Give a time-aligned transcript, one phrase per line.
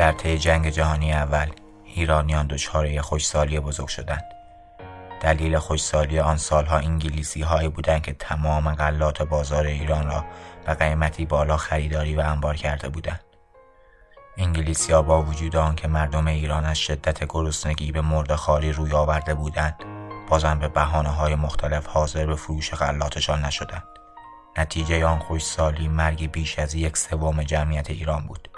[0.00, 1.46] در طی جنگ جهانی اول
[1.84, 4.24] ایرانیان دچار خوشسالی بزرگ شدند.
[5.20, 10.24] دلیل خوشسالی آن سالها انگلیسی هایی بودند که تمام غلات بازار ایران را
[10.66, 13.20] به قیمتی بالا خریداری و انبار کرده بودند.
[14.36, 18.92] انگلیسی ها با وجود آن که مردم ایران از شدت گرسنگی به مرد خاری روی
[18.92, 19.84] آورده بودند
[20.28, 23.84] بازم به بحانه های مختلف حاضر به فروش غلاتشان نشدند.
[24.58, 28.48] نتیجه آن خوشسالی مرگی بیش از یک سوم جمعیت ایران بود.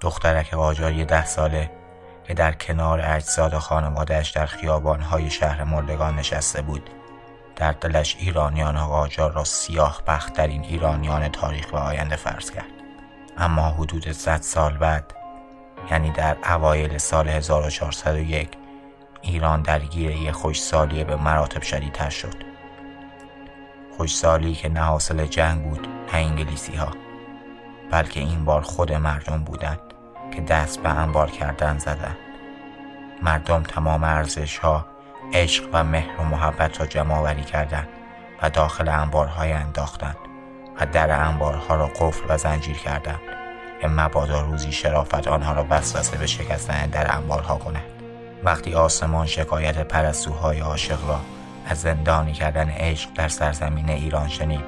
[0.00, 1.70] دخترک قاجاری ده ساله
[2.24, 6.90] که در کنار اجساد خانوادهش در خیابانهای شهر مردگان نشسته بود.
[7.56, 12.64] در دلش ایرانیان قاجار را سیاه بخترین ایرانیان تاریخ و آینده فرض کرد.
[13.38, 15.14] اما حدود صد سال بعد
[15.90, 18.48] یعنی در اوایل سال 1401
[19.22, 22.34] ایران درگیر یک خوشسالی به مراتب شدیدتر شد.
[23.96, 26.88] خوشسالی که نه حاصل جنگ بود نه انگلیسی ها
[27.90, 29.87] بلکه این بار خود مردم بودند
[30.30, 32.16] که دست به انبار کردن زدند
[33.22, 34.86] مردم تمام ارزش ها
[35.32, 37.88] عشق و مهر و محبت را جمع آوری کردند
[38.42, 40.16] و داخل انبارهای انداختند
[40.80, 43.20] و در انبارها را قفل و زنجیر کردند
[43.80, 47.84] که مبادا روزی شرافت آنها را وسوسه به شکستن در انبارها کند
[48.44, 51.20] وقتی آسمان شکایت پرستوهای عاشق را
[51.66, 54.64] از زندانی کردن عشق در سرزمین ایران شنید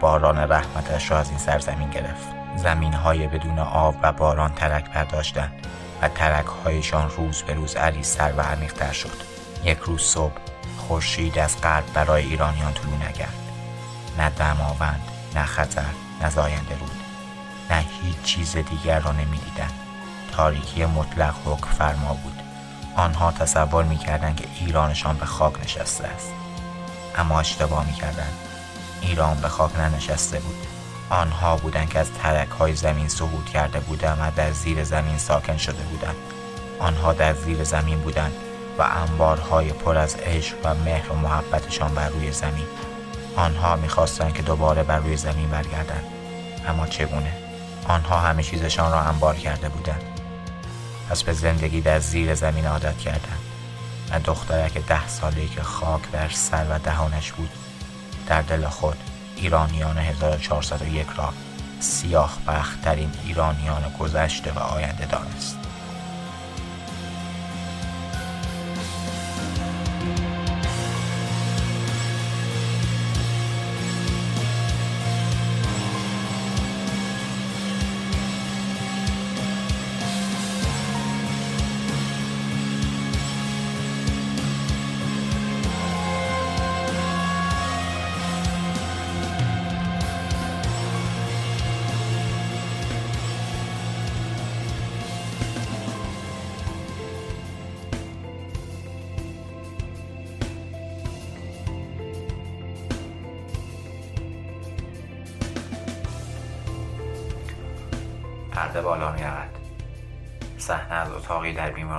[0.00, 2.43] باران رحمتش را از این سرزمین گرفت.
[2.56, 5.66] زمین های بدون آب و باران ترک برداشتند
[6.02, 9.22] و ترک هایشان روز به روز عریضتر و عمیقتر شد.
[9.64, 10.38] یک روز صبح
[10.78, 13.34] خورشید از غرب برای ایرانیان طلوع نکرد.
[14.18, 15.00] نه دماوند
[15.34, 15.84] نه خطر
[16.22, 17.00] نه زاینده رود
[17.70, 19.72] نه هیچ چیز دیگر را نمی‌دیدند.
[20.32, 22.42] تاریکی مطلق حکم فرما بود.
[22.96, 26.32] آنها تصور می‌کردند که ایرانشان به خاک نشسته است.
[27.16, 28.32] اما اشتباه می‌کردند.
[29.00, 30.66] ایران به خاک ننشسته بود.
[31.10, 35.56] آنها بودند که از ترک های زمین سقوط کرده بودند و در زیر زمین ساکن
[35.56, 36.16] شده بودند.
[36.78, 38.32] آنها در زیر زمین بودند
[38.78, 42.66] و انبارهای پر از عشق و مهر و محبتشان بر روی زمین.
[43.36, 46.04] آنها می‌خواستند که دوباره بر روی زمین برگردند.
[46.68, 47.32] اما چگونه؟
[47.88, 50.02] آنها همه چیزشان را انبار کرده بودند.
[51.10, 53.40] پس به زندگی در زیر زمین عادت کردند.
[54.10, 57.50] و دخترک ده ساله که خاک در سر و دهانش بود
[58.26, 58.96] در دل خود
[59.36, 61.32] ایرانیان 1401 را
[61.80, 65.58] سیاه بخترین ایرانیان گذشته و آینده دانست.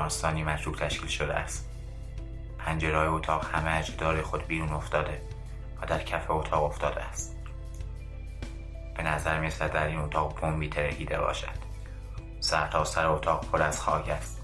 [0.05, 1.69] بیمارستانی مجروح تشکیل شده است.
[2.57, 5.21] پنجره اتاق همه اجدار خود بیرون افتاده
[5.81, 7.35] و در کف اتاق افتاده است.
[8.97, 11.57] به نظر می در این اتاق بمبی ترکیده باشد.
[12.39, 14.41] سر تا سر اتاق پر از خاک است.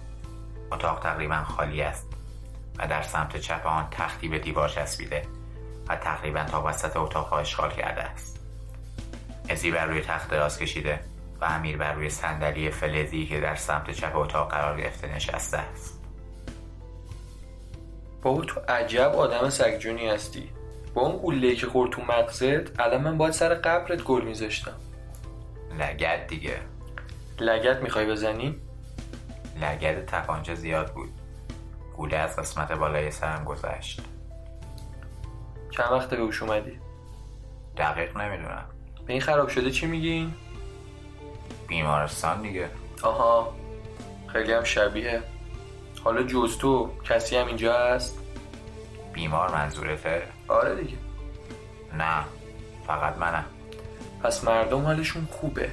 [0.71, 2.07] اتاق تقریبا خالی است
[2.77, 5.27] و در سمت چپ آن تختی به دیوار چسبیده
[5.87, 8.39] و تقریبا تا وسط اتاق اشغال کرده است.
[9.49, 11.10] ازی بر روی تخت دراز کشیده
[11.41, 16.01] و امیر بر روی صندلی فلزی که در سمت چپ اتاق قرار گرفته نشسته است.
[18.21, 20.49] بابا تو عجب آدم سگجونی هستی.
[20.93, 24.75] با اون گوله که خورد تو مغزت الان من باید سر قبرت گل میذاشتم.
[25.79, 26.57] لگت دیگه.
[27.39, 28.55] لگت می‌خوای بزنی؟
[29.61, 31.09] لگت تپانچه زیاد بود.
[31.97, 34.01] گوله از قسمت بالای سرم گذشت.
[35.71, 36.79] چند وقته به اوش اومدی؟
[37.77, 38.65] دقیق نمی‌دونم.
[39.07, 40.33] به این خراب شده چی میگین؟
[41.71, 42.69] بیمارستان دیگه.
[43.01, 43.55] آها
[44.27, 45.23] خیلی هم شبیه.
[46.03, 48.19] حالا جز تو کسی هم اینجا هست؟
[49.13, 50.97] بیمار منظورته؟ آره دیگه.
[51.97, 52.23] نه
[52.87, 53.45] فقط منم.
[54.23, 55.71] پس مردم حالشون خوبه.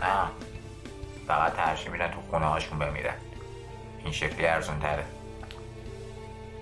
[0.00, 0.28] نه
[1.26, 3.16] فقط ترشی میرن تو خونه هاشون بمیرن.
[4.04, 5.04] این شکلی ارزون تره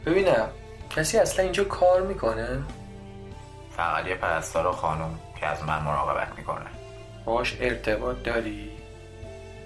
[0.07, 0.49] ببینم
[0.91, 2.63] کسی اصلا اینجا کار می‌کنه؟
[3.77, 6.80] فقط یه پرستار و خانوم که از من مراقبت می‌کنه.
[7.25, 8.70] باش ارتباط داری؟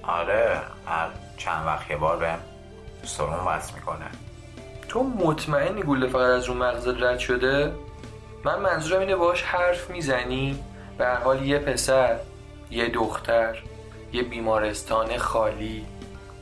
[0.02, 2.38] آره هر چند وقت یه بار بهم
[3.02, 4.06] سرون وصل می‌کنه.
[4.88, 7.72] تو مطمئنی گوله فقط از رو مغزت رد شده؟
[8.44, 10.64] من منظورم اینه باش حرف می‌زنی؟
[10.98, 12.18] به هر حال یه پسر
[12.70, 13.62] یه دختر
[14.12, 15.86] یه بیمارستان خالی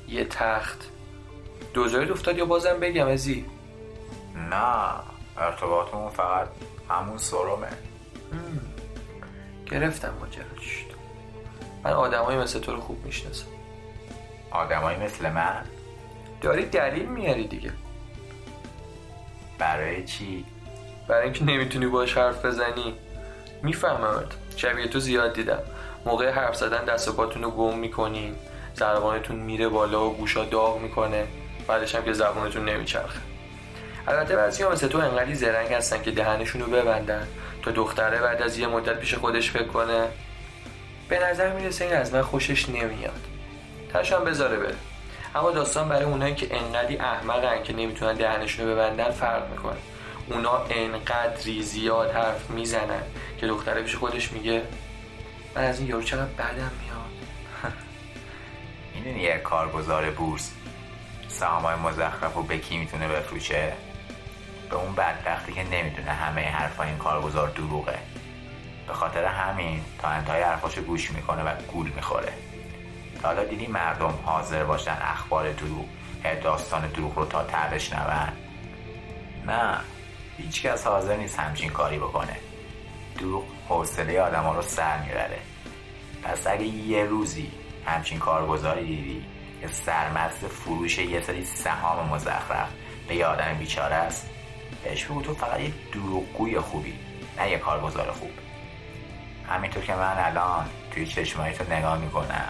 [0.08, 0.88] یه تخت.
[1.74, 3.46] دوزارت افتاد یا بازم بگم ازی؟
[4.50, 4.84] نه
[5.38, 6.48] ارتباطمون فقط
[6.88, 7.68] همون سرمه.
[9.70, 10.86] گرفتم ماجراش
[11.84, 13.46] من آدمایی مثل تو رو خوب می‌شناسم.
[14.50, 15.62] آدمایی مثل من؟
[16.40, 17.72] داری دلیل میاری دیگه.
[19.58, 20.44] برای چی؟
[21.08, 22.94] برای اینکه نمی‌تونی باش حرف بزنی.
[23.62, 24.26] میفهممت.
[24.56, 25.58] شبیه تو زیاد دیدم.
[26.06, 28.34] موقع حرف زدن دست و پاتون رو گم می‌کنین
[28.74, 31.26] زربانتون میره بالا و گوشا داغ می‌کنه.
[31.68, 33.20] بعدش هم که زبانتون نمیچرخه.
[34.08, 37.28] البته بعضی ها مثل تو انقدی زرنگ هستن که دهنشون رو ببندن.
[37.62, 40.08] تا دختره بعد از یه مدت پیش خودش فکر کنه.
[41.12, 43.20] به نظر می‌رسه این از من خوشش نمیاد.
[43.92, 44.74] تاشم بذاره بره.
[45.34, 49.76] اما داستان برای اونایی که انقدی احمقن که نمی‌تونن دهنشون رو ببندن فرق می‌کنه.
[50.30, 53.02] اونا انقدری زیاد حرف می‌زنن
[53.38, 54.62] که دختره پیش خودش میگه
[55.56, 57.72] من از این یارو چقدر بدم میاد.
[58.94, 60.50] می‌دونی یه کارگزار بورس
[61.28, 63.72] سهامای مزخرف و به کی می‌تونه بفروشه؟
[64.70, 67.98] به اون بدبختی که نمی‌دونه همه حرفای این کارگزار دروغه.
[68.86, 72.32] به خاطر همین تا انتهای حرفاشو گوش می‌کنه و گول می‌خوره.
[73.22, 75.86] حالا دیدی مردم حاضر باشن اخبار دروغ
[76.42, 78.32] داستان دروغ رو تا ته بشنون؟
[79.46, 79.76] نه
[80.38, 82.36] هیچکس حاضر نیست همچین کاری بکنه.
[83.18, 85.38] دروغ حوصله آدم ها رو سر می‌بره.
[86.22, 87.52] پس اگه یه روزی
[87.86, 89.24] همچین کارگزاری دیدی
[89.60, 92.68] که سرمست فروش یه سری سهام مزخرف
[93.08, 94.30] به یه آدم بیچاره است
[94.84, 96.98] بهش بگو تو فقط یه دروغگوی خوبی
[97.38, 98.30] نه یه کارگزار خوب.
[99.48, 102.48] همینطور که من الان توی چشمایی تو نگاه می‌کنم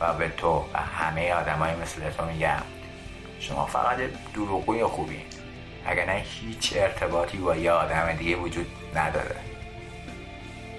[0.00, 2.62] و به تو و همه آدمای مثل تو میگم
[3.40, 3.96] شما فقط
[4.34, 5.20] دروغگوی خوبی.
[5.86, 9.36] اگر نه هیچ ارتباطی با یه آدم دیگه وجود نداره.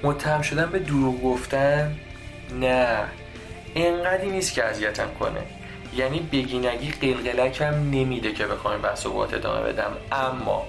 [0.03, 1.99] متهم شدن به دروغ گفتن؟
[2.59, 2.97] نه.
[3.73, 5.41] اینقدی نیست که اذیتم کنه.
[5.95, 9.91] یعنی بگینگی قلقلکم نمیده که بخوایم بحث و ادامه بدم.
[10.11, 10.67] اما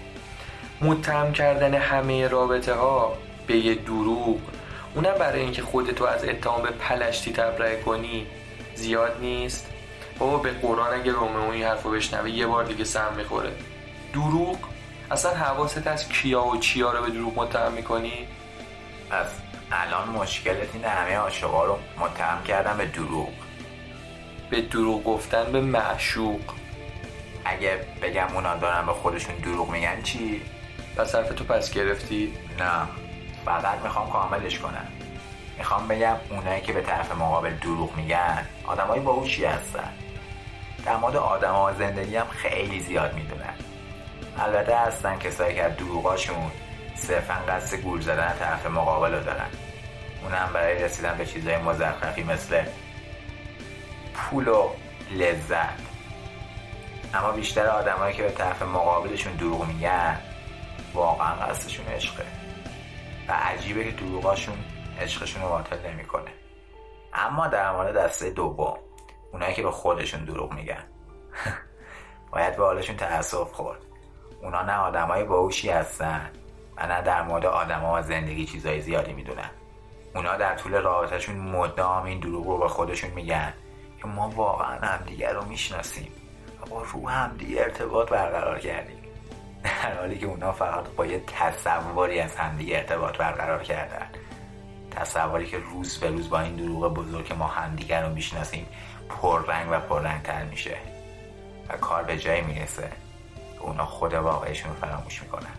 [0.80, 3.12] متهم کردن همه رابطه ها
[3.46, 4.38] به یه دروغ
[4.96, 8.26] اونم برای اینکه خودتو از اتهام به پلشتی تبرئه کنی
[8.74, 9.66] زیاد نیست؟
[10.18, 13.52] بابا به قرآن اگه رومئو این حرف رو بشنوه یه بار دیگه سم می‌خوره.
[14.12, 14.58] دروغ؟
[15.10, 18.26] اصلا حواست از کیا و چیا رو به دروغ متهم می‌کنی؟
[19.10, 19.26] پس
[19.72, 23.28] الان مشکلت اینه همه عاشقا رو متهم کردن به دروغ.
[24.50, 26.40] به دروغ گفتن به معشوق.
[27.44, 30.42] اگه بگم اونا دارن به خودشون دروغ میگن چی؟
[30.96, 33.05] پس حرف تو پس گرفتی؟ نه.
[33.46, 34.86] فقط می‌خوام کاملش کنم.
[35.58, 39.92] می‌خوام بگم اونایی که به طرف مقابل دروغ میگن آدمای باهوشی هستن؟
[40.84, 43.54] در مورد آدم ها زندگی هم خیلی زیاد می‌دونن.
[44.38, 46.50] البته هستن کسایی که دروغاشون
[46.94, 49.48] صرفا قصد گول زدن طرف مقابل رو دارن.
[50.22, 52.64] اونم برای رسیدن به چیزای مزخرفی مثل
[54.14, 54.68] پول و
[55.10, 55.80] لذت.
[57.14, 60.18] اما بیشتر آدمایی که به طرف مقابلشون دروغ میگن
[60.94, 62.24] واقعا قصدشون عشقه.
[63.28, 64.56] و عجیبه که دروغاشون
[65.00, 66.30] عشقشون رو باطل نمی‌کنه.
[67.14, 68.78] اما در مورد دسته دوم
[69.32, 70.84] اونایی که به خودشون دروغ میگن.
[72.32, 73.80] باید به حالشون تأسف خورد.
[74.42, 76.30] اونا نه آدمای باهوشی هستن
[76.76, 79.50] و نه در مورد آدما و زندگی چیزای زیادی می‌دونن.
[80.14, 83.52] اونا در طول رابطهشون مدام این دروغ رو به خودشون میگن
[84.02, 86.12] که ما واقعا همدیگه رو می‌شناسیم
[86.62, 89.05] و با رو همدیگه ارتباط برقرار کردیم.
[89.66, 94.06] در حالی که اونا فقط با یه تصوری از همدیگه ارتباط برقرار کردن.
[94.90, 98.66] تصوری که روز به روز با این دروغ بزرگ ما همدیگه رو می‌شناسیم
[99.08, 100.76] پررنگ و پررنگتر میشه.
[101.68, 102.88] و کار به جایی می‌رسه
[103.54, 105.56] که اونا خود واقعیشون رو فراموش می‌کنن.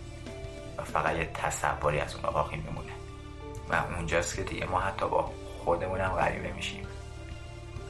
[0.78, 2.92] و فقط یه تصوری از اونا باقی میمونه.
[3.70, 5.32] و اونجاست که دیگه ما حتی با
[5.64, 6.88] خودمونم غریبه میشیم.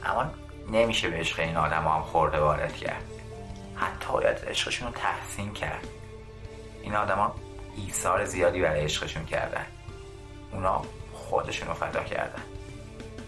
[0.04, 0.30] اما
[0.72, 3.02] نمیشه به عشق این آدم هم خورده وارد کرد.
[3.76, 5.88] حتی باید عشقشون رو تحسین کرد.
[6.88, 7.34] این آدما
[7.76, 9.66] ایثار زیادی برای عشقشون کردن.
[10.52, 12.42] اونا خودشون رو فدا کردن.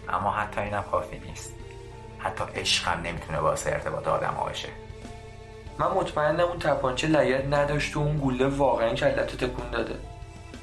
[0.08, 1.54] اما حتی اینم کافی نیست.
[2.18, 4.68] حتی عشقم نمی‌تونه واسه ارتباط آدم ها بشه.
[5.78, 9.94] من مطمئنم اون تپانچه لگت نداشت و اون گوله واقعا کلتو تکون داده.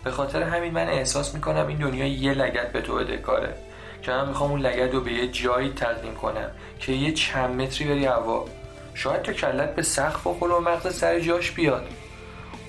[0.03, 3.57] به خاطر همین من احساس می‌کنم این دنیا یه لگت به تو کاره.
[4.01, 7.87] که من می‌خوام اون لگت رو به یه جایی تقدیم کنم که یه چند متری
[7.87, 8.45] بری هوا.
[8.93, 11.87] شاید تو کلت به سقف بخوره و مغز سر جاش بیاد.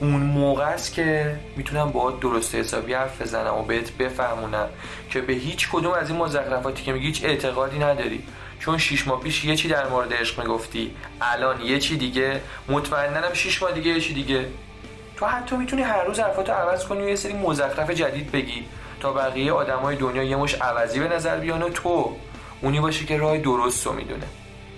[0.01, 4.69] اون موقع است که می‌تونم باهات درست حسابی حرف بزنم و بهت بفهمونم
[5.11, 8.23] که به هیچ کدوم از این مزخرفاتی که میگی هیچ اعتقادی نداری.
[8.61, 13.33] چون شیش ماه پیش یه چی در مورد عشق می‌گفتی الان یه چی دیگه مطمئنم
[13.33, 14.47] شیش ماه دیگه یه چی دیگه.
[15.17, 18.65] تو حتی می‌تونی هر روز حرفاتو عوض کنی و یه سری مزخرف جدید بگی
[19.01, 22.17] تا بقیه آدمای دنیا یه مش عوضی به نظر بیان و تو
[22.63, 24.27] اونی باشه که راه درست رو می‌دونه.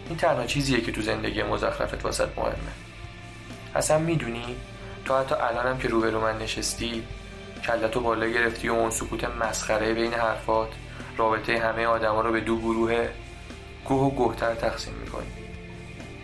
[0.09, 2.53] این تنها چیزیه که تو زندگی مزخرفت واسط مهمه.
[3.75, 4.45] اصلا می‌دونی؟
[5.11, 7.03] تو حتی الانم که روبرو من نشستی
[7.65, 10.69] کلتو بالا گرفتی و اون سکوت مسخره بین حرفات
[11.17, 13.09] رابطه همه آدما رو به دو گروه
[13.85, 15.27] گوه و گوهتر تقسیم می‌کنی.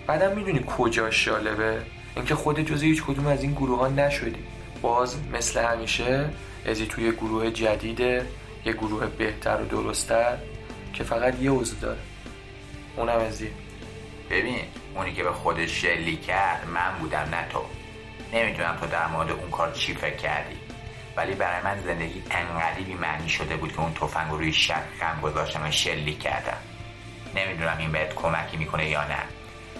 [0.06, 1.82] بعدم می‌دونی کجاش جالبه
[2.16, 4.44] اینکه خودت جز هیچ کدوم از این گروه ها نشدی.
[4.82, 6.28] باز مثل همیشه
[6.66, 8.26] ازی توی گروه جدیده
[8.64, 10.36] یه گروه بهتر و درستتر
[10.92, 11.98] که فقط یه عضو داره.
[12.96, 13.50] اونم ازی
[14.30, 14.60] ببین
[14.94, 17.60] اونی که به خودش شلی کرد من بودم نه تو.
[18.32, 20.56] نمی‌دونم تو در مورد اون کار چی فکر کردی.
[21.16, 25.66] ولی برای من زندگی انقدی بی معنی شده بود که اون تفنگ روی شکم گذاشتم
[25.66, 26.56] و شلی کردم.
[27.34, 29.22] نمی‌دونم این بهت کمکی می‌کنه یا نه.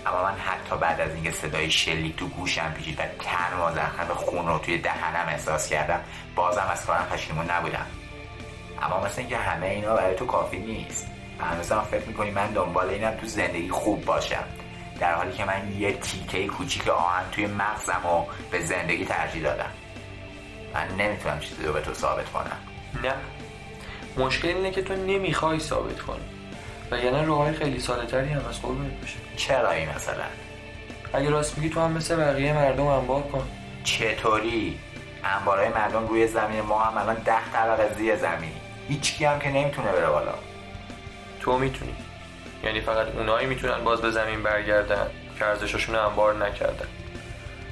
[0.07, 4.47] اما من حتی بعد از اینکه صدای شلیک تو گوشم پیچید و تن مزخرف خون
[4.47, 6.01] رو توی دهنم احساس کردم
[6.35, 7.87] بازم از کارم پشیمون نبودم.
[8.83, 11.09] اما مثل اینکه همه اینا برای تو کافی نیست.
[11.41, 14.45] هنوزم فکر می‌کنی من دنبال اینم تو زندگی خوب باشم.
[15.01, 19.71] در حالی که من یه تیکه کوچیک آهن توی مغزم و به زندگی ترجیح دادم.
[20.75, 22.59] من نمی‌تونم چیزی رو به تو ثابت کنم.
[23.03, 23.15] نه.
[24.25, 26.25] مشکل اینه که تو نمی‌خوای ثابت کنی.
[26.91, 30.25] و یعنی روهای خیلی ساده تری هم از قربونت بشه چرا این مثلا؟
[31.15, 33.49] اگه راست میگی تو هم مثل بقیه مردم انبار کن.
[33.85, 34.79] چطوری؟
[35.25, 38.53] انبارهای مردم روی زمین ما هم الان ده طبقه زیر زمین.
[38.89, 40.35] هیچکی هم که نمی‌تونه بره بالا.
[41.41, 41.95] تو می‌تونی.
[42.67, 45.07] یعنی فقط اونایی می‌تونن باز به زمین برگردن
[45.39, 46.87] که ارزششون انبار نکردن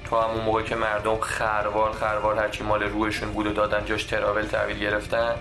[0.04, 4.42] تو همون موقع که مردم خروار خروار هرچی مال روحشون بود و دادن جاش تراول
[4.42, 5.34] تحویل گرفتن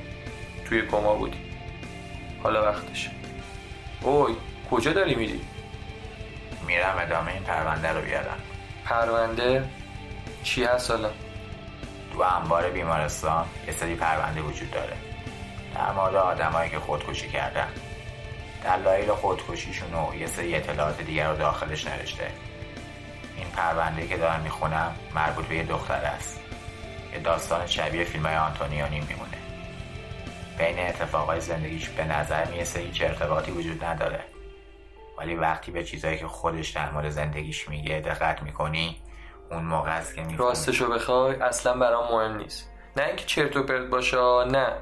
[0.66, 1.38] توی کما بودی
[2.44, 3.12] حالا وقتشه
[4.02, 4.36] اوی
[4.72, 5.42] کجا داری میری؟
[6.68, 8.38] میرم ادامه این پرونده رو بیارم
[8.86, 9.64] پرونده؟
[10.44, 11.10] چی هست حالا؟
[12.14, 14.94] تو انبار بیمارستان یه سری پرونده وجود داره
[15.76, 17.68] در مورد آدمایی که خودکشی کردن
[18.64, 22.28] دلایل خودکشیشون و یه سری اطلاعات دیگر رو داخلش نوشته.
[23.38, 26.40] این پرونده که دارم می‌خونم مربوط به یه دختر است.
[27.14, 29.38] یه داستان شبیه فیلم های آنتونیونی میمونه.
[30.58, 34.24] بین اتفاقای زندگیش به نظر می‌رسه هیچ ارتباطی وجود نداره.
[35.18, 39.02] ولی وقتی به چیزایی که خودش در مورد زندگیش میگه دقت می‌کنی
[39.52, 42.70] اون موقع است که راستشو بخوای اصلا برام مهم نیست.
[42.98, 44.18] نه اینکه چرت و پرت باشه
[44.52, 44.74] نه.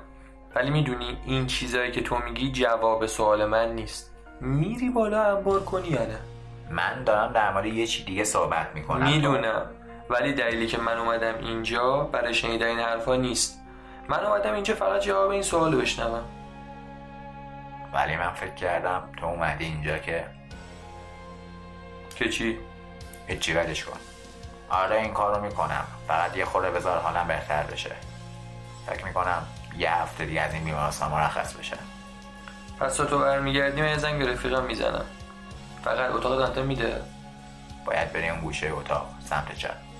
[0.55, 4.11] ولی می‌دونی این چیزایی که تو میگی جواب سوال من نیست.
[4.41, 6.19] میری بالا انبار کنی یا نه؟
[6.69, 9.05] من دارم در مورد یه چی دیگه صحبت می‌کنم.
[9.05, 9.65] می‌دونم.
[10.09, 13.59] ولی دلیلی که من اومدم اینجا برای شنیدن این حرفا نیست.
[14.09, 16.23] من اومدم اینجا فقط جواب این سوالو بشنوم.
[17.93, 20.25] ولی من فکر کردم تو اومدی اینجا که
[22.15, 22.59] که چی؟
[23.27, 23.97] هیچی بدش کن.
[24.69, 25.85] آره این کار رو می‌کنم.
[26.07, 27.91] فقط یه خورده بذار حالم بهتر بشه.
[28.87, 31.77] فکر می‌کنم یه هفته دیگه از این بیمارستان مرخص بشه.
[32.79, 35.05] پس تو برمیگردیم یه زنگ به رفیقم می‌زنم.
[35.83, 37.01] فقط اتاق دانته میده.
[37.85, 39.90] باید بریم گوشه اتاق سمت چپ.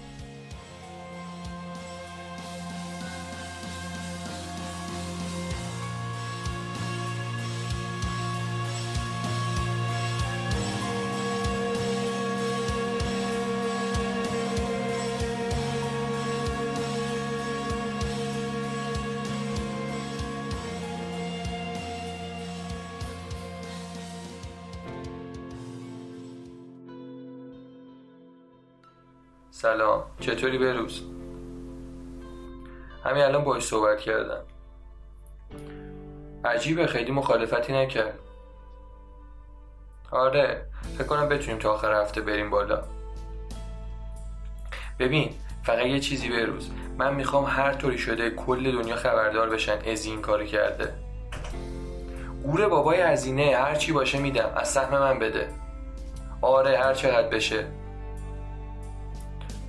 [29.62, 30.04] سلام.
[30.20, 31.02] چطوری بروز
[33.04, 34.42] همین الان باش صحبت کردم.
[36.46, 38.20] عجیبه خیلی مخالفتی نکرد.
[40.12, 40.66] آره
[40.98, 42.84] فکر کنم بتونیم تا آخر هفته بریم بالا.
[45.00, 50.06] ببین فقط یه چیزی بروز من می‌خوام هر طوری شده کل دنیا خبردار بشن از
[50.06, 50.94] این کارو کرده.
[52.44, 54.52] گور بابای هزینه هر چی باشه میدم.
[54.56, 55.50] از سهم من بده.
[56.42, 57.81] آره هر چقدر بشه.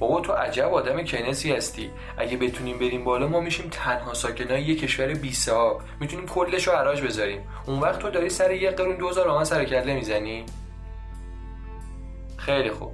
[0.03, 1.91] بابا تو عجب آدم کنسی هستی.
[2.19, 6.75] اگه بتونیم بریم بالا ما میشیم تنها ساکنای یه کشور بی صاحب می‌تونیم کلش رو
[6.75, 7.49] حراج بذاریم.
[7.67, 10.47] اون وقت تو داری سر یه قرون دوزار آمن سر کله می‌زنی؟
[12.37, 12.93] خیلی خوب.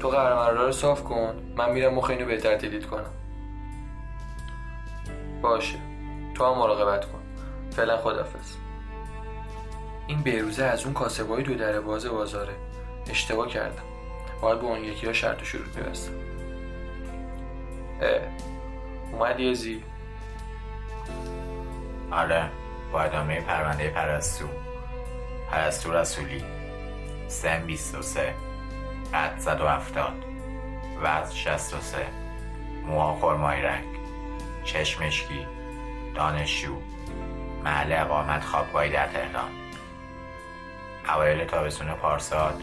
[0.00, 1.34] تو قرار رو صاف کن.
[1.56, 3.10] من میرم مخ اینو بهتر تدید کنم.
[5.42, 5.78] باشه.
[6.34, 7.22] تو هم مراقبت کن.
[7.70, 8.56] فعلا خدافز
[10.06, 12.54] این بیروزه از اون کاسبای دو در باز بازاره.
[13.10, 13.82] اشتباه کردم.
[14.42, 16.29] باید به اون یکی ها شرط شروع میبستم.
[19.12, 19.84] اومدی
[22.10, 22.50] آره
[22.92, 24.48] با ادامه پرونده پرستو.
[25.50, 26.44] پرستو رسولی.
[27.28, 28.34] سن 23
[29.14, 30.12] قد 170
[31.02, 32.06] وزن 63
[32.86, 33.84] موها خرمای رنگ.
[34.64, 35.46] چشمشکی
[36.14, 36.76] دانشجو.
[37.64, 39.50] محل اقامت خوابگاهی در تهران.
[41.14, 42.54] اوایل تابستون پارسال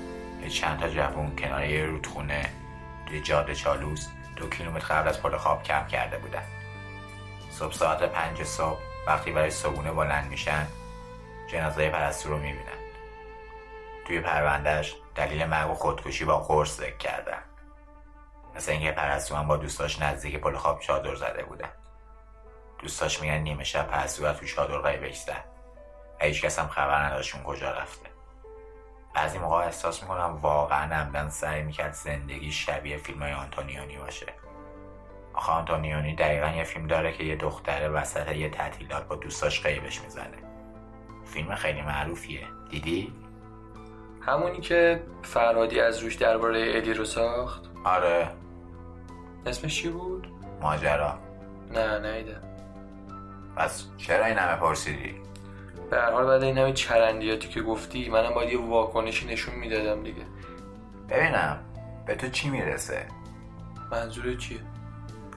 [0.42, 2.50] یه چند تا جوون کنار یه رودخونه
[3.06, 6.44] توی جاده چالوس دو کیلومتر قبل از پل خواب کم کرده بودن.
[7.52, 10.68] صبح ساعت پنج صبح وقتی برای صبونه بلند میشن
[11.48, 12.78] جنازه پرستو رو می‌بینن.
[14.08, 17.44] توی پروندهش دلیل مرگ و خودکشی با قرص ذکر کردن.
[18.56, 21.70] مثل اینکه پرستو هم با دوستاش نزدیک پل خواب چادر زده بودن.
[22.80, 25.46] دوستاش میگن نیمه شب پرستو تو چادر غیبش زد
[26.22, 28.17] و هیچ کس هم خبر نداشت کجا رفته.
[29.14, 34.34] بعضی موقع احساس می‌کنم واقعا امدن سعی می‌کرد زندگی شبیه فیلم های آنتونیونی باشه.
[35.34, 40.02] آخه آنتونیونی دقیقا یه فیلم داره که یه دختر وسط یه تعطیلات با دوستاش غیبش
[40.02, 40.38] می‌زنه.
[41.26, 42.48] فیلم خیلی معروفیه.
[42.70, 43.14] دیدی؟
[44.22, 48.30] همونی که فرهادی از روش درباره الی رو ساخت؟ آره.
[49.46, 50.28] اسمش چی بود؟
[50.62, 51.20] ماجرا.
[51.72, 52.42] نه نیده
[53.56, 55.22] پس چرا این همه پرسیدی؟
[55.90, 60.04] به هر حال بعد این همه چرندیاتی که گفتی منم باید یه واکنشی نشون می‌دادم
[60.04, 60.22] دیگه
[61.10, 61.60] ببینم
[62.06, 63.06] به تو چی می‌رسه؟
[63.92, 64.60] منظور چیه؟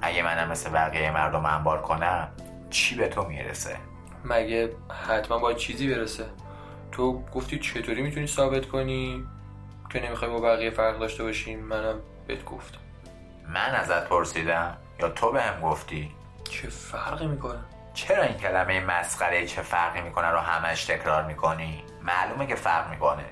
[0.02, 2.28] اگه منم مثل بقیه مردم انبار کنم
[2.70, 3.76] چی به تو می‌رسه؟
[4.24, 4.76] مگه
[5.08, 6.26] حتما باید چیزی برسه
[6.92, 9.26] تو گفتی چطوری می‌تونی ثابت کنی
[9.90, 11.94] که نمی‌خوای با بقیه فرق داشته باشیم منم
[12.26, 12.78] بهت گفتم
[13.48, 16.10] من ازت پرسیدم یا تو به هم گفتی؟
[16.50, 17.64] چه فرقی می‌کنه؟
[18.00, 23.24] چرا این کلمه مسخره چه فرقی می‌کنه رو همش تکرار می‌کنی؟ معلومه که فرق می‌کنه.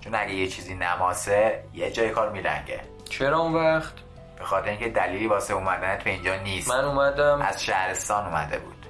[0.00, 2.80] چون اگه یه چیزی نماسه یه جای کار میلنگه.
[3.10, 3.92] چرا اون وقت؟
[4.38, 6.70] به خاطر اینکه دلیلی واسه اومدنت به اینجا نیست.
[6.70, 7.42] من اومدم.
[7.42, 8.86] از شهرستان اومده بود.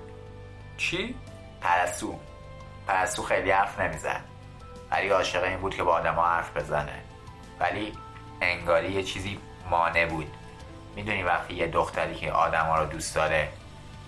[0.76, 1.14] چی؟
[1.60, 2.18] پرستو
[2.86, 4.20] پرستو خیلی حرف نمی‌زد.
[4.90, 7.02] ولی عاشق این بود که با آدم حرف بزنه.
[7.60, 7.92] ولی
[8.40, 9.40] انگاری یه چیزی
[9.70, 10.34] مانع بود.
[10.96, 13.48] می‌دونی وقتی یه دختری که آدم ها رو دوست داره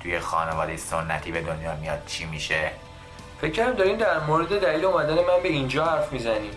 [0.00, 2.70] توی خانواده سنتی به دنیا میاد چی میشه؟
[3.40, 6.52] فکر کردم داریم در مورد دلیل اومدن من به اینجا حرف می‌زنیم.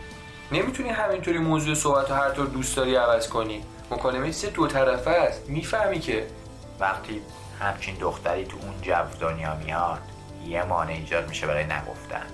[0.52, 3.64] نمی‌تونی همینطوری موضوع صحبت رو هر طور دوست داری عوض کنی.
[3.92, 5.50] مکالمه سه دو طرفه است.
[5.50, 6.28] می‌فهمی که.
[6.80, 7.22] وقتی
[7.60, 10.00] همچین دختری تو اون جو دنیا میاد
[10.46, 12.26] یه مانع ایجاد میشه برای نگفتن.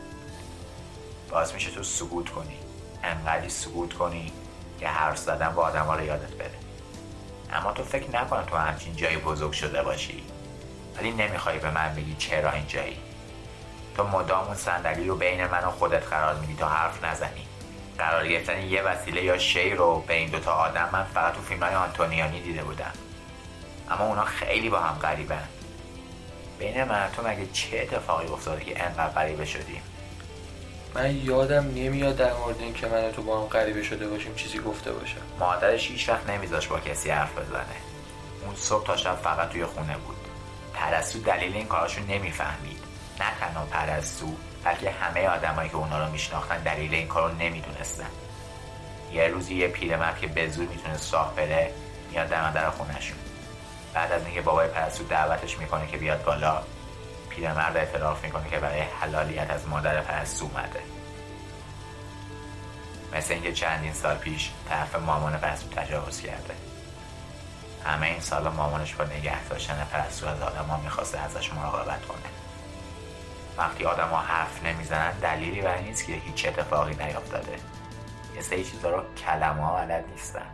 [1.32, 2.58] باز میشه تو سکوت کنی.
[3.04, 4.34] انقدری سکوت کنی
[4.80, 6.52] که حرف زدن با آدم ها رو یادت بره.
[7.54, 10.24] اما تو فکر نکنم تو همچین جایی بزرگ شده باشی.
[11.00, 12.98] ولی نمی‌خوای به من بگی چرا این جایی
[13.98, 17.48] تو مدام اون صندلی رو بین من و خودت قرار میدی تا حرف نزنی.
[17.98, 21.64] قرار گرفتن یه وسیله یا شی رو به این دوتا آدم من فقط تو فیلم
[21.64, 22.92] های آنتونیانی دیده بودم.
[23.92, 25.48] اما اونا خیلی با هم غریبن.
[26.60, 29.82] بین من تو مگه چه اتفاقی افتاده که انقدر غریبه شدیم؟
[30.96, 34.60] من یادم نمیاد در مورد این که من تو با هم غریبه شده باشیم چیزی
[34.60, 35.22] گفته باشم.
[35.40, 37.66] مادرش هیچ وقت نمیذاش با کسی حرف بزنه.
[38.46, 40.29] اون صبح تا شب فقط توی خونه بود.
[40.80, 42.84] پرستو دلیل این کاراشو نمی‌فهمید.
[43.20, 48.10] نه تنها پرستو بلکه همه آدمایی که اونا رو میشناختن دلیل این کارو نمی‌دونستن.
[49.12, 51.74] یه روزی یه پیرمرد که به زور می‌تونست راه بره
[52.12, 53.18] میاد در در خونهشون.
[53.94, 56.64] بعد از اینکه بابای پرستو دعوتش می‌کنه که بیاد بالا
[57.30, 60.80] پیرمرد اعتراف می‌کنه که برای حلالیت از مادر پرستو اومده.
[63.14, 66.69] مثل اینکه چندین سال پیش طرف مامان پرستو تجاوز کرده.
[67.86, 72.20] همه این سال مامانش با نگه داشتن پرستو از آدما می‌خواسته ازش مراقبت کنه.
[73.58, 77.56] وقتی آدما حرف نمی‌زنن دلیلی برای نیست که هیچ اتفاقی نیافتاده.
[78.36, 80.46] یه سری چیزا رو کلمه ها بلد نیستن.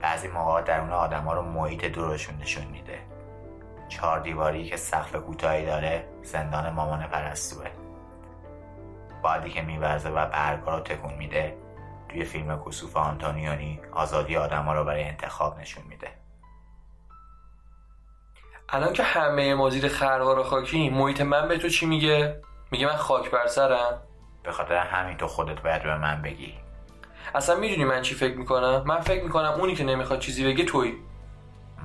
[0.00, 2.98] بعضی موقع درون آدما رو محیط دورشون نشون میده.
[3.88, 7.66] چهار دیواری که سقف کوتاهی داره زندان مامان پرستوه.
[9.22, 11.56] بادی که میورزه و برگا رو تکون میده
[12.14, 16.08] توی فیلم کسوف آنتونیونی آزادی آدم رو برای انتخاب نشون میده.
[18.68, 22.96] الان که همه ما زیر خروار خاکی محیط من به تو چی میگه؟ میگه من
[22.96, 24.02] خاک بر سرم.
[24.42, 26.54] به خاطر همین تو خودت باید به من بگی.
[27.34, 30.94] اصلا می‌دونی من چی فکر می‌کنم؟ من فکر می‌کنم اونی که نمی‌خواد چیزی بگه توی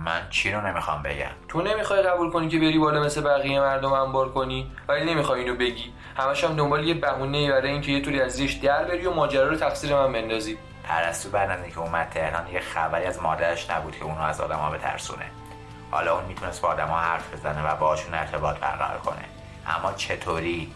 [0.05, 1.31] من چی رو نمی‌خوام بگم.
[1.47, 5.55] تو نمی‌خوای قبول کنی که بری بالا مثل بقیه مردم انبار کنی؟ ولی نمی‌خوای اینو
[5.55, 5.93] بگی.
[6.17, 9.47] همش هم دنبال یه بهونه برای اینکه یه طوری از زیش در بری و ماجرا
[9.47, 10.57] رو تقصیر من بندازی.
[10.83, 14.69] پرستو بعد از اینکه اومد تهران یه خبری از مادرش نبود که اونو از آدما
[14.69, 15.25] بترسونه.
[15.91, 19.25] حالا اون می‌تونست با آدما حرف بزنه و باهاشون ارتباط برقرار کنه.
[19.67, 20.73] اما چطوری؟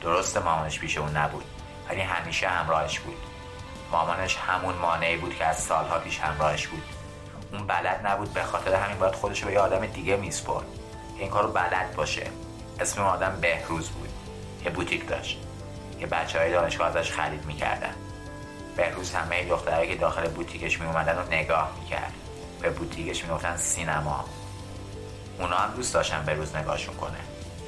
[0.00, 1.44] درست مامانش پیش اون نبود
[1.90, 3.16] ولی همیشه همراهش بود.
[3.92, 6.82] مامانش همون مانعی بود که از سالها پیش همراهش بود.
[7.54, 10.66] اون بلد نبود به خاطر همین باید خودش رو به یه آدم دیگه میسپرد.
[11.18, 12.26] این کارو بلد باشه.
[12.80, 14.08] اسم اون آدم بهروز بود.
[14.64, 15.38] یه بوتیک داشت.
[16.00, 17.94] که بچه های دانشگاه ازش خرید می‌کردن.
[18.76, 22.12] بهروز همه دخترهایی که داخل بوتیکش میومدن رو نگاه می‌کرد.
[22.60, 24.24] به بوتیکش می‌گفتن سینما.
[25.38, 27.18] اونا هم دوست داشتن بهروز نگاهشون کنه.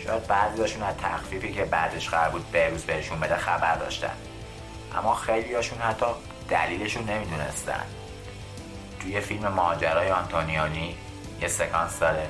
[0.04, 4.12] شاید بعضیاشون از تخفیفی که بعدش قرار بود بهروز بهشون بده خبر داشتن.
[4.96, 6.06] اما خیلیاشون حتی
[6.48, 7.84] دلیلشون نمی‌دونستن.
[9.00, 10.96] توی فیلم ماجرای آنتونیانی
[11.40, 12.28] یه سکانس داره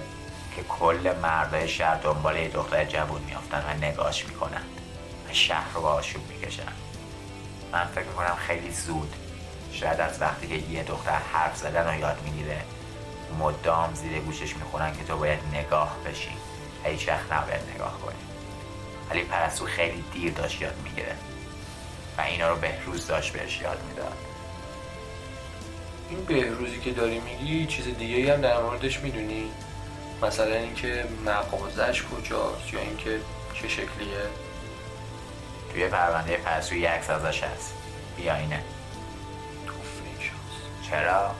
[0.57, 4.63] که کل مردای شهر دنبال یه دختر جوون میافتن و نگاش می‌کنن
[5.29, 6.73] و شهر رو آشوب می‌کشن.
[7.73, 9.15] من فکر می‌کنم خیلی زود
[9.73, 12.63] شاید از وقتی که یه دختر حرف زدن رو یاد می‌گیره
[13.39, 16.37] مدام زیر گوشش می‌خونن که تو باید نگاه بشی
[16.85, 18.17] هیچ وقت نباید نگاه کنی.
[19.11, 21.17] ولی پرستو خیلی دیر داشت یاد می‌گیره
[22.19, 24.17] و اینا رو بهروز داشت بهش یاد می‌داد.
[26.11, 29.51] این بهروزی که داری میگی چیز دیگه هم در موردش می‌دونی؟
[30.23, 33.21] مثلا اینکه مغازش کجاست یا اینکه
[33.55, 34.23] چه شکلیه؟
[35.73, 37.75] توی پرونده پرستو یه عکس ازش هست.
[38.17, 38.63] بیا اینه.
[39.67, 40.91] توفه شانس.
[40.91, 41.35] چرا؟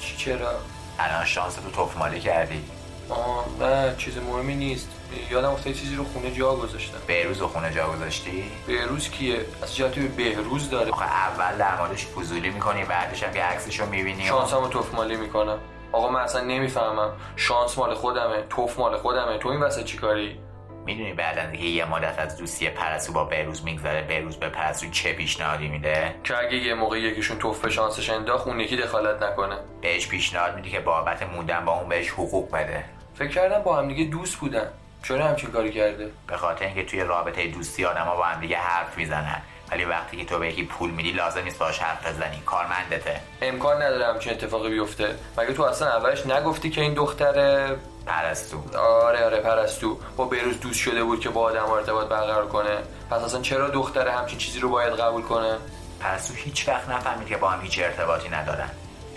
[0.00, 0.60] چی چرا؟
[0.98, 2.64] الان شانس تو توف مالی کردی.
[3.08, 4.88] آه نه چیز مهمی نیست.
[5.30, 6.98] یادم افتاد چیزی رو خونه جا گذاشتم.
[7.06, 10.90] بهروز و خونه جا گذاشتی؟ بهروز کیه؟ از جهتی به بهروز داره.
[10.90, 14.26] آخه اول در موردش فضولی می‌کنی بعدش هم که عکسش رو می‌بینی.
[14.26, 15.58] شانس رو توف مالی می‌کنم.
[15.92, 17.12] آقا من اصلا نمی‌فهمم.
[17.36, 19.38] شانس مال خودمه توف مال خودمه.
[19.38, 20.38] تو این وسط چیکاری
[20.84, 24.02] می‌دونی بعد از اینکه یه مدت از دوستی پرستو با بهروز میگذره.
[24.02, 28.46] بهروز به پرستو چه پیشنهادی میده؟ که اگه یه موقع یکیشون توف به شانسش انداخت
[28.46, 29.56] اون یکی دخالت نکنه.
[29.80, 32.84] بهش پیشنهاد میده که بابت موندن با اون بهش حقوق بده.
[33.14, 34.70] فکر کردم با هم دیگه دوست بودن.
[35.02, 38.98] چرا همچین کاری کرده؟ به خاطر اینکه توی رابطه دوستی آدما با هم دیگه حرف
[38.98, 39.42] می‌زنن.
[39.70, 42.42] ولی وقتی که تو به یکی پول میدی لازم نیست باش حرف بزنی.
[42.46, 43.20] کارمندته.
[43.42, 45.16] امکان نداره همچین اتفاقی بیفته.
[45.38, 48.78] مگه تو اصلا اولش نگفتی که این دختره؟ پرستو.
[48.78, 49.98] آره آره پرستو.
[50.16, 52.78] با بروز دوست شده بود که با آدم ارتباط برقرار کنه.
[53.10, 55.56] پس اصلا چرا دختره همچین چیزی رو باید قبول کنه؟
[56.00, 58.70] پرستو هیچ وقت نفهمید که با هم هیچ ارتباطی ندارن.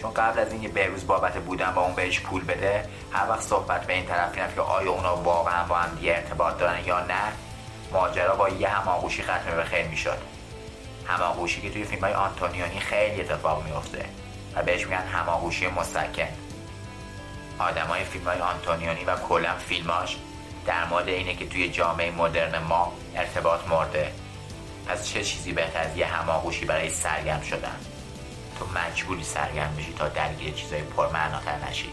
[0.04, 3.88] چون قبل از اینکه بهروز بابت بودن با اون بهش پول بده هر وقت صحبت
[3.88, 7.34] به این طرف می‌رفت که آیا اونا واقعا با هم دیگه ارتباط دارن یا نه
[7.92, 10.18] ماجرا با یه هماغوشی ختم به خیر می‌شد.
[11.08, 14.06] هماغوشی که توی فیلم های آنتونیونی خیلی اتفاق میفته
[14.56, 16.28] و بهش میگن هماغوشی مستکن
[17.60, 20.18] آدمای فیلم های آنتونیونی و کلا فیلماش
[20.66, 24.12] در مورد اینه که توی جامعه مدرن ما ارتباط مرده.
[24.88, 27.93] از چه چیزی بهتر از یه هماغوشی برای سرگرم شدن؟
[28.60, 31.89] تو مجبوری سرگرم بشی تا درگیر چیزای پرمعناتر نشی.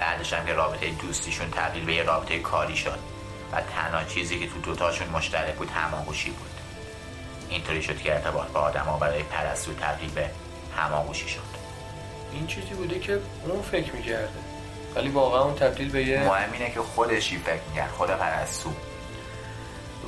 [0.00, 2.98] بعدش هم که رابطه دوستیشون تبدیل به یه رابطه کاری شد
[3.52, 6.50] و تنها چیزی که تو دوتاشون مشترک بود هماغوشی بود.
[7.48, 10.30] اینطوری شد که ارتباط با آدما برای پرستو تبدیل به
[10.76, 11.40] هماغوشی شد.
[12.32, 14.28] این چیزی بوده که اون فکر می‌کرده
[14.94, 18.72] ولی واقعا اون تبدیل به یه مهم اینه که خودشی فکر می‌کرد خود پرستو.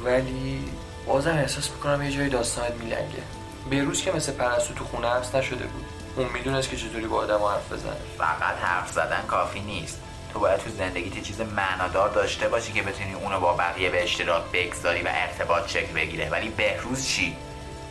[0.05, 0.65] ولی
[1.07, 3.23] بازم احساس می‌کنم یه جای داستانت میلنگه.
[3.71, 5.85] بهروز که مثل پرستو تو خونه حبس نشده بود.
[6.17, 7.97] اون می‌دونست که چطوری با آدم حرف بزنه.
[8.19, 10.03] فقط حرف زدن کافی نیست.
[10.33, 14.43] تو باید تو زندگیت چیز معنادار داشته باشی که بتونی اونو با بقیه به اشتراک
[14.53, 16.29] بگذاری و ارتباط شکل بگیره.
[16.31, 17.37] ولی بهروز چی؟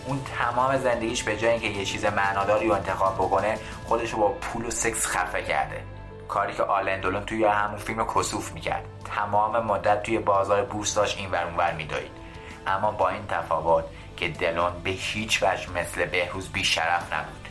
[0.06, 4.30] اون تمام زندگیش به جای اینکه یه چیز معناداری رو انتخاب بکنه خودش رو با
[4.30, 5.84] پول و سکس خفه کرده.
[6.28, 8.86] کاری که آلندولون توی همون فیلم کسوف می‌کرد.
[9.16, 11.74] تمام مدت توی بازار بورس داشت این ور اونور
[12.68, 13.86] اما با این تفاوت
[14.18, 17.50] که دلون به هیچ وجه مثل بهروز بیشرف نبود.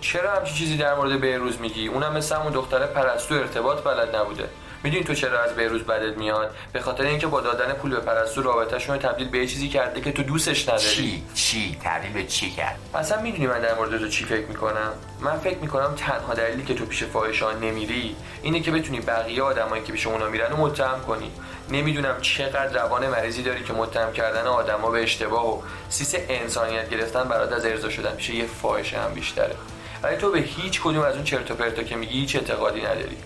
[0.00, 4.48] چرا همچین چیزی در مورد بهروز میگی؟ اونم مثل همون دختر پرستو ارتباط بلد نبوده.
[4.82, 8.42] می‌دونی تو چرا از بهروز بدت میاد؟ به خاطر اینکه با دادن پول به پرستو
[8.42, 10.82] رابطهشون رو تبدیل به یه چیزی کرده که تو دوستش نداری.
[10.82, 14.92] چی؟ چی؟ تبدیل به چی کرد؟ اصلا می‌دونی من در مورد تو چی فکر می‌کنم؟
[15.20, 19.82] من فکر می‌کنم تنها دلیلی که تو پیش فاحشان نمیری اینه که بتونی بقیه آدمایی
[19.82, 21.30] که پیش اونا میرن رو متهم کنی.
[21.70, 27.24] نمی‌دونم چقدر روان مریضی داری که متهم کردن آدما به اشتباه و سیس انسانیت گرفتن
[27.24, 29.54] برات از ارضا شدن میشه یه فاحشه هم بیشتره.
[30.02, 33.16] ولی تو به هیچ کدوم از اون چرت و پرتا که میگی هیچ اعتقادی نداری.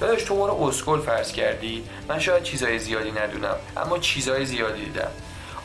[0.00, 1.84] داداش تو ما رو اسکل فرض کردی.
[2.08, 5.10] من شاید چیزای زیادی ندونم اما چیزای زیادی دیدم.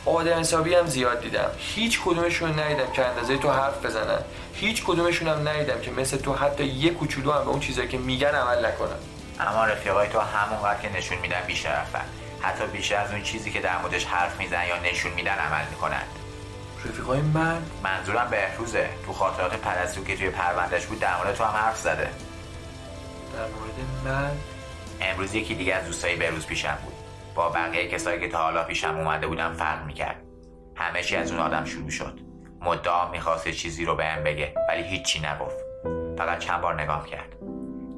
[0.05, 1.49] آدم حسابی هم زیاد دیدم.
[1.57, 4.19] هیچ کدومشون ندیدم که اندازه تو حرف بزنن.
[4.53, 7.97] هیچ کدومشون هم ندیدم که مثل تو حتی یه کوچولو هم به اون چیزایی که
[7.97, 8.97] میگن عمل نکنن.
[9.39, 12.05] اما رفیقای تو همونقدر که نشون میدن بیشرفن
[12.41, 16.03] حتی بیشتر از اون چیزی که در موردش حرف می‌زنن یا نشون میدن عمل می‌کنن.
[16.85, 18.89] رفیقای من؟ منظورم بهروزه.
[19.05, 22.09] تو خاطرات پرستو که توی پروندهش بود در مورد تو هم حرف زده.
[23.33, 24.31] در مورد من؟
[25.01, 26.93] امروز یکی دیگه از دوستای بهروز پیشم بود.
[27.35, 30.21] با بقیه کسایی که تا حالا پیشم اومده بودم فرق می‌کرد.
[30.75, 32.19] همه چی از اون آدم شروع شد.
[32.61, 35.57] مدام می‌خواست چیزی رو بهم بگه ولی هیچی نگفت.
[36.17, 37.33] فقط چند بار نگاه کرد.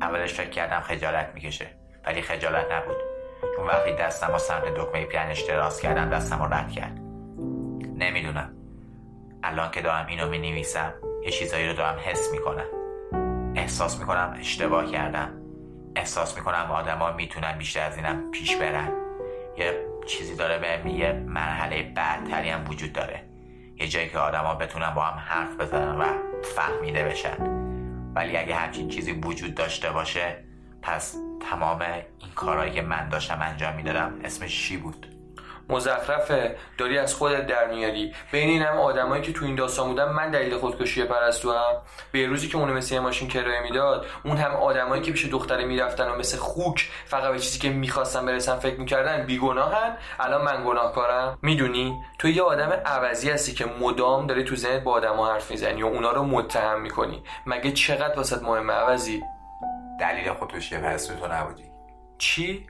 [0.01, 1.67] اولش فکر کردم خجالت می‌کشه
[2.05, 2.97] ولی خجالت نبود.
[3.55, 6.99] چون وقتی دستم و سمت دکمه پیانش دراز کردم دستم رو رد کرد.
[7.95, 8.53] نمی‌دونم.
[9.43, 12.65] الان که دارم اینو می نویسم یه چیزایی رو دارم حس می‌کنم.
[13.55, 15.33] احساس می‌کنم اشتباه کردم.
[15.95, 18.91] احساس می‌کنم آدما می‌تونن بیشتر از اینم پیش برن.
[19.57, 23.23] یه چیزی داره به میگه مرحله بعدتری هم وجود داره.
[23.75, 26.05] یه جایی که آدما بتونن با هم حرف بزنن و
[26.43, 27.68] فهمیده بشن.
[28.19, 30.43] ولی اگه همچین چیزی وجود داشته باشه
[30.81, 31.15] پس
[31.49, 35.18] تمام این کارهایی که من داشتم انجام می‌دادم اسمش چی بود؟
[35.69, 38.13] مزخرفه داری از خودت در میاری.
[38.31, 41.81] بین این همه آدمایی که تو این داستان بودن من دلیل خودکشی پرستو هم.
[42.11, 46.09] به روزی که اونو مثل ماشین کرایه می‌داد اون هم آدمایی که پیش دختره می‌رفتن
[46.09, 49.97] و مثل خوک فقط به چیزی که می‌خواستن برسن فکر می‌کردن بیگناهن.
[50.19, 51.37] الان من گناهکارم.
[51.41, 55.83] می‌دونی؟ تو یه آدم عوضی هستی که مدام داری تو ذهنت با آدما حرف می‌زنی
[55.83, 57.23] و اونا رو متهم می‌کنی.
[57.45, 59.23] مگه چقدر واسط مهمه عوضی؟
[59.99, 61.71] دلیل خودکشی پرستو تو نبودی.
[62.17, 62.67] چی؟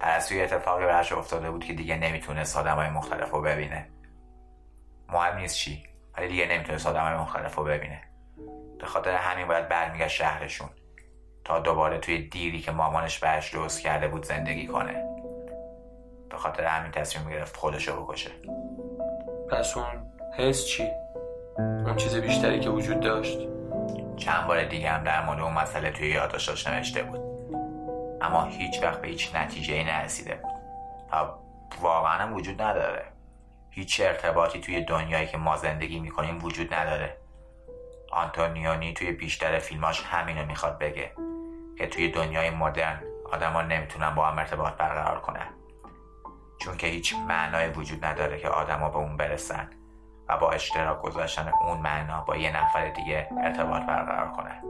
[0.00, 3.88] پرستوی اتفاقی براش افتاده بود که دیگه نمی‌تونست های مختلف رو ببینه.
[5.08, 5.84] مهم نیست چی
[6.18, 8.02] ولی دیگه نمی‌تونست های مختلف رو ببینه.
[8.80, 10.68] به خاطر همین باید برمیگشت شهرشون
[11.44, 15.04] تا دوباره توی دیری که مامانش برش درست کرده بود زندگی کنه.
[16.30, 18.30] به خاطر همین تصمیم گرفت خودشو بکشه.
[19.50, 19.86] پس اون
[20.38, 20.88] حس چی؟
[21.58, 23.38] اون چیز بیشتری که وجود داشت؟
[24.16, 27.33] چند بار دیگه هم در مورد اون مسئله توی یادداشتاش نوشته بود.
[28.24, 30.52] اما هیچ وقت به هیچ نتیجه نرسیده بود.
[31.12, 31.26] و
[31.80, 33.04] واقعا وجود نداره.
[33.70, 37.16] هیچ ارتباطی توی دنیایی که ما زندگی می‌کنیم وجود نداره.
[38.12, 41.12] آنتونیونی توی بیشتر فیلماش همینو می‌خواد بگه
[41.78, 43.00] که توی دنیای مدرن
[43.32, 45.46] آدما نمی‌تونن با هم ارتباط برقرار کنن.
[46.60, 49.70] چون که هیچ معنای وجود نداره که آدما به اون برسن
[50.28, 54.62] و با اشتراک گذاشتن اون معنا با یه نفر دیگه ارتباط برقرار کنن.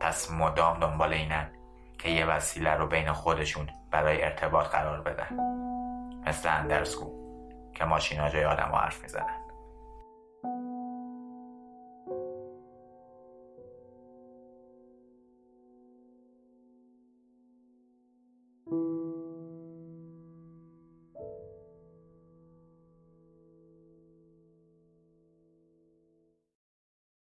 [0.00, 1.50] پس مدام دنبال اینن
[1.98, 5.28] که یه وسیله رو بین خودشون برای ارتباط قرار بدن.
[6.26, 7.10] مثل اندرسکو
[7.74, 9.47] که ماشینا جای آدم حرف می‌زنن.